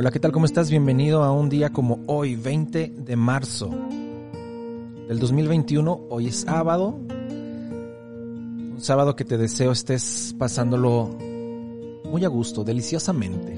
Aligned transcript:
Hola, 0.00 0.10
¿qué 0.10 0.18
tal? 0.18 0.32
¿Cómo 0.32 0.46
estás? 0.46 0.70
Bienvenido 0.70 1.22
a 1.22 1.30
un 1.30 1.50
día 1.50 1.74
como 1.74 2.00
hoy, 2.06 2.34
20 2.34 2.94
de 3.04 3.16
marzo 3.16 3.68
del 5.06 5.18
2021. 5.18 6.06
Hoy 6.08 6.28
es 6.28 6.36
sábado. 6.36 6.98
Un 8.70 8.78
sábado 8.78 9.14
que 9.14 9.26
te 9.26 9.36
deseo 9.36 9.72
estés 9.72 10.34
pasándolo 10.38 11.18
muy 12.06 12.24
a 12.24 12.28
gusto, 12.28 12.64
deliciosamente. 12.64 13.52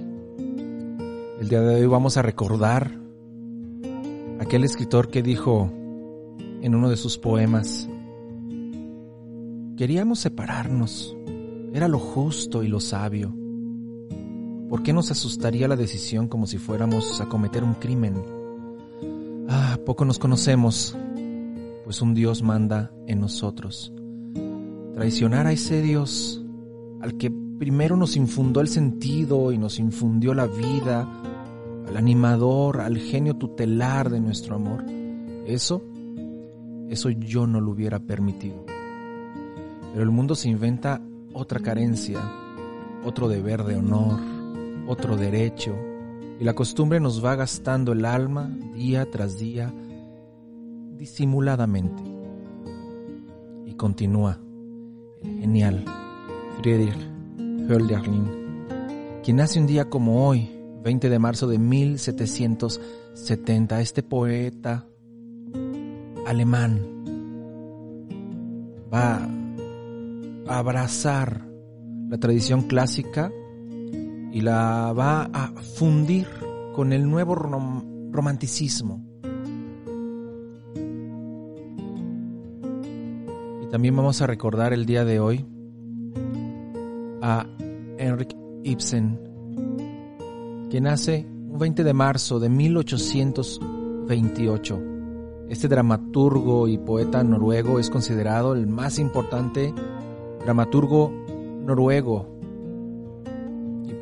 El 1.39 1.49
día 1.49 1.61
de 1.61 1.77
hoy 1.77 1.87
vamos 1.87 2.17
a 2.17 2.23
recordar 2.23 2.91
aquel 4.41 4.65
escritor 4.65 5.11
que 5.11 5.23
dijo 5.23 5.71
en 6.61 6.75
uno 6.75 6.91
de 6.91 6.97
sus 6.97 7.19
poemas, 7.19 7.89
queríamos 9.77 10.19
separarnos, 10.19 11.17
era 11.73 11.87
lo 11.87 12.01
justo 12.01 12.65
y 12.65 12.67
lo 12.67 12.81
sabio. 12.81 13.42
¿Por 14.73 14.83
qué 14.83 14.95
nos 14.95 15.11
asustaría 15.11 15.69
la 15.69 15.77
decisión 15.77 16.29
como 16.29 16.47
si 16.47 16.57
fuéramos 16.57 17.21
a 17.21 17.27
cometer 17.27 17.63
un 17.63 17.75
crimen? 17.75 18.15
Ah, 19.47 19.77
poco 19.85 20.07
nos 20.07 20.19
conocemos, 20.19 20.97
pues 21.85 22.01
un 22.01 22.15
Dios 22.15 22.43
manda 22.43 22.91
en 23.07 23.21
nosotros. 23.21 23.93
Traicionar 24.95 25.47
a 25.47 25.53
ese 25.53 25.83
Dios 25.83 26.43
al 27.03 27.19
que 27.19 27.31
primero 27.59 27.99
nos 27.99 28.17
infundó 28.17 28.63
el 28.63 28.69
sentido 28.69 29.53
y 29.53 29.59
nos 29.59 29.79
infundió 29.79 30.33
la 30.33 30.47
vida, 30.47 31.07
al 31.87 31.95
animador, 31.95 32.81
al 32.81 32.97
genio 32.97 33.35
tutelar 33.35 34.09
de 34.09 34.21
nuestro 34.21 34.57
amor, 34.57 34.87
eso, 35.47 35.83
eso 36.89 37.11
yo 37.11 37.47
no 37.47 37.61
lo 37.61 37.73
hubiera 37.73 37.99
permitido. 37.99 38.65
Pero 39.93 40.03
el 40.03 40.11
mundo 40.11 40.35
se 40.35 40.49
inventa 40.49 41.03
otra 41.35 41.61
carencia, 41.61 42.23
otro 43.05 43.29
deber 43.29 43.65
de 43.65 43.77
honor, 43.77 44.42
otro 44.87 45.17
derecho, 45.17 45.75
y 46.41 46.45
la 46.45 46.55
costumbre 46.55 47.01
nos 47.01 47.25
va 47.25 47.37
gastando 47.37 47.93
el 47.93 48.05
alma 48.05 48.51
día 48.75 49.09
tras 49.11 49.39
día 49.39 49.73
disimuladamente. 50.97 52.03
Y 53.67 53.73
continúa 53.75 54.39
el 55.23 55.41
genial 55.41 55.85
Friedrich 56.59 56.99
Hölderlin, 57.69 58.67
quien 59.23 59.37
nace 59.37 59.61
un 59.61 59.67
día 59.67 59.89
como 59.89 60.27
hoy, 60.27 60.51
20 60.83 61.11
de 61.11 61.19
marzo 61.19 61.47
de 61.47 61.59
1770, 61.59 63.81
este 63.81 64.03
poeta 64.03 64.87
alemán 66.27 66.81
va 68.93 69.29
a 70.49 70.59
abrazar 70.59 71.47
la 72.09 72.19
tradición 72.19 72.63
clásica 72.63 73.31
y 74.33 74.41
la 74.41 74.93
va 74.93 75.31
a 75.33 75.53
fundir 75.77 76.27
con 76.75 76.93
el 76.93 77.09
nuevo 77.09 77.35
romanticismo. 77.35 79.05
Y 83.63 83.67
también 83.67 83.95
vamos 83.95 84.21
a 84.23 84.27
recordar 84.27 84.73
el 84.73 84.87
día 84.87 85.05
de 85.05 85.21
hoy 85.21 85.45
a 87.21 87.47
Henrik 87.99 88.35
Ibsen, 88.65 89.21
que 90.71 90.81
nace 90.81 91.27
un 91.29 91.59
20 91.59 91.85
de 91.85 91.93
marzo 91.93 92.41
de 92.41 92.49
1828. 92.49 94.83
Este 95.51 95.69
dramaturgo 95.69 96.69
y 96.69 96.79
poeta 96.79 97.23
noruego 97.23 97.79
es 97.79 97.91
considerado 97.91 98.55
el 98.55 98.67
más 98.67 98.99
importante 98.99 99.75
dramaturgo 100.43 101.13
noruego 101.67 102.32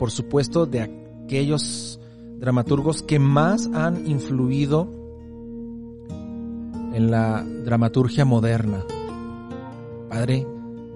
por 0.01 0.11
supuesto 0.11 0.65
de 0.65 0.81
aquellos 1.27 2.01
dramaturgos 2.39 3.03
que 3.03 3.19
más 3.19 3.69
han 3.75 4.07
influido 4.07 4.89
en 6.95 7.11
la 7.11 7.45
dramaturgia 7.45 8.25
moderna, 8.25 8.83
padre 10.09 10.47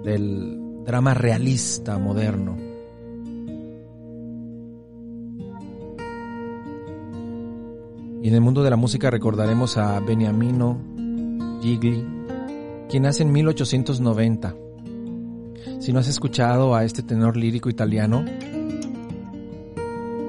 del 0.03 0.85
drama 0.87 1.13
realista 1.13 1.99
moderno. 1.99 2.57
Y 8.23 8.29
en 8.29 8.35
el 8.35 8.41
mundo 8.41 8.63
de 8.63 8.71
la 8.71 8.77
música 8.77 9.11
recordaremos 9.11 9.77
a 9.77 10.01
Beniamino 10.01 10.79
Gigli, 11.61 12.07
quien 12.89 13.03
nace 13.03 13.23
en 13.23 13.33
1890. 13.33 14.57
Si 15.81 15.93
no 15.93 15.99
has 15.99 16.09
escuchado 16.09 16.75
a 16.75 16.85
este 16.85 17.03
tenor 17.03 17.37
lírico 17.37 17.69
italiano, 17.69 18.25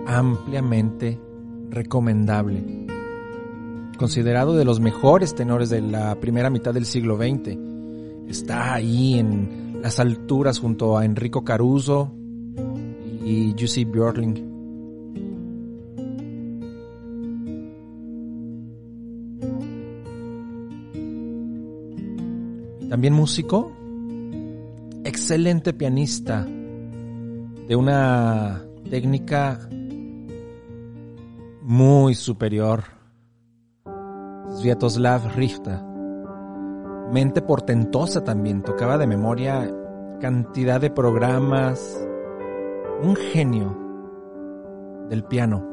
ampliamente 0.05 1.19
recomendable. 1.69 2.87
Considerado 3.97 4.55
de 4.55 4.65
los 4.65 4.79
mejores 4.79 5.35
tenores 5.35 5.69
de 5.69 5.81
la 5.81 6.15
primera 6.15 6.49
mitad 6.49 6.73
del 6.73 6.85
siglo 6.85 7.17
XX. 7.17 7.57
Está 8.27 8.73
ahí 8.73 9.19
en 9.19 9.79
las 9.81 9.99
alturas 9.99 10.59
junto 10.59 10.97
a 10.97 11.05
Enrico 11.05 11.43
Caruso 11.43 12.11
y 13.23 13.55
Jussi 13.57 13.85
Björling. 13.85 14.55
También 22.89 23.13
músico, 23.13 23.71
excelente 25.03 25.73
pianista, 25.73 26.45
de 26.45 27.75
una 27.75 28.63
técnica 28.89 29.67
muy 31.65 32.13
superior. 32.13 32.83
Sviatoslav 34.49 35.35
Richta. 35.35 35.83
Mente 37.11 37.41
portentosa 37.41 38.23
también, 38.23 38.61
tocaba 38.61 38.99
de 38.99 39.07
memoria 39.07 39.67
cantidad 40.21 40.79
de 40.79 40.91
programas. 40.91 42.07
Un 43.01 43.15
genio 43.15 43.75
del 45.09 45.23
piano. 45.23 45.65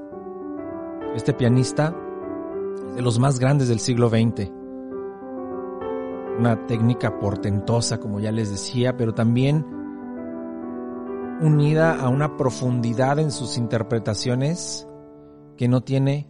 Este 1.14 1.34
pianista 1.34 1.94
es 2.88 2.94
de 2.97 3.03
los 3.03 3.19
más 3.19 3.38
grandes 3.38 3.69
del 3.69 3.78
siglo 3.78 4.09
XX. 4.09 4.50
Una 6.38 6.66
técnica 6.66 7.19
portentosa, 7.20 7.98
como 8.00 8.19
ya 8.19 8.32
les 8.32 8.50
decía, 8.50 8.97
pero 8.97 9.12
también 9.12 9.66
unida 11.42 12.00
a 12.00 12.09
una 12.09 12.38
profundidad 12.38 13.19
en 13.19 13.30
sus 13.30 13.59
interpretaciones 13.59 14.88
que 15.62 15.69
no 15.69 15.81
tiene 15.81 16.28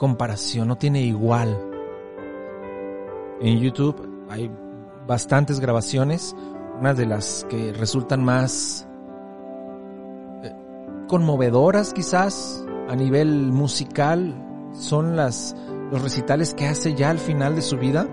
comparación, 0.00 0.66
no 0.66 0.78
tiene 0.78 1.02
igual. 1.02 1.56
En 3.40 3.60
YouTube 3.60 4.26
hay 4.28 4.50
bastantes 5.06 5.60
grabaciones, 5.60 6.34
unas 6.80 6.96
de 6.96 7.06
las 7.06 7.46
que 7.48 7.72
resultan 7.72 8.24
más 8.24 8.88
eh, 10.42 10.52
conmovedoras 11.06 11.92
quizás 11.92 12.66
a 12.88 12.96
nivel 12.96 13.52
musical 13.52 14.34
son 14.72 15.14
las 15.14 15.54
los 15.92 16.02
recitales 16.02 16.52
que 16.52 16.66
hace 16.66 16.94
ya 16.94 17.10
al 17.10 17.20
final 17.20 17.54
de 17.54 17.62
su 17.62 17.78
vida, 17.78 18.08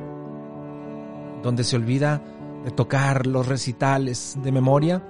donde 1.41 1.63
se 1.63 1.75
olvida 1.75 2.21
de 2.63 2.69
tocar 2.69 3.25
los 3.25 3.47
recitales 3.47 4.37
de 4.43 4.51
memoria 4.51 5.01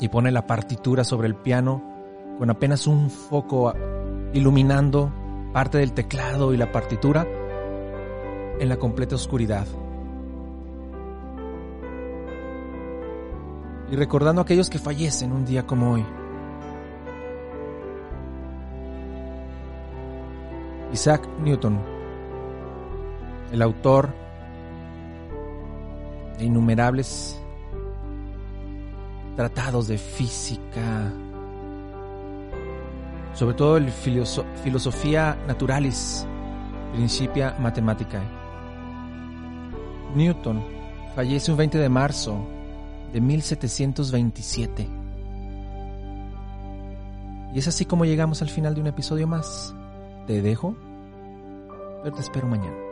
y 0.00 0.08
pone 0.08 0.30
la 0.32 0.46
partitura 0.46 1.02
sobre 1.02 1.28
el 1.28 1.34
piano 1.34 1.91
con 2.38 2.50
apenas 2.50 2.86
un 2.86 3.10
foco 3.10 3.72
iluminando 4.32 5.12
parte 5.52 5.78
del 5.78 5.92
teclado 5.92 6.54
y 6.54 6.56
la 6.56 6.72
partitura 6.72 7.26
en 8.58 8.68
la 8.68 8.76
completa 8.76 9.14
oscuridad. 9.14 9.66
Y 13.90 13.96
recordando 13.96 14.40
a 14.40 14.44
aquellos 14.44 14.70
que 14.70 14.78
fallecen 14.78 15.32
un 15.32 15.44
día 15.44 15.66
como 15.66 15.92
hoy. 15.92 16.04
Isaac 20.92 21.26
Newton, 21.42 21.78
el 23.50 23.62
autor 23.62 24.14
de 26.38 26.44
innumerables 26.44 27.38
tratados 29.36 29.88
de 29.88 29.98
física, 29.98 31.12
sobre 33.34 33.54
todo 33.54 33.76
el 33.76 33.90
Filosofía 33.90 35.38
Naturalis, 35.46 36.26
Principia 36.92 37.56
Mathematicae. 37.58 38.22
Newton 40.14 40.62
fallece 41.14 41.50
un 41.50 41.56
20 41.56 41.78
de 41.78 41.88
marzo 41.88 42.46
de 43.12 43.20
1727. 43.20 44.88
Y 47.54 47.58
es 47.58 47.68
así 47.68 47.84
como 47.84 48.04
llegamos 48.04 48.42
al 48.42 48.48
final 48.48 48.74
de 48.74 48.80
un 48.80 48.86
episodio 48.86 49.26
más. 49.26 49.74
Te 50.26 50.40
dejo, 50.40 50.76
pero 52.02 52.14
te 52.14 52.22
espero 52.22 52.46
mañana. 52.46 52.91